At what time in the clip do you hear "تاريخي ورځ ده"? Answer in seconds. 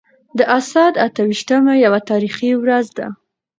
2.09-3.07